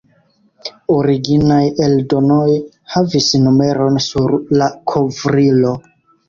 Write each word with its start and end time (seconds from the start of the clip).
Originaj 0.93 1.59
eldonoj 1.87 2.47
havis 2.95 3.29
numeron 3.45 4.01
sur 4.07 4.35
la 4.63 4.71
kovrilo. 4.95 5.77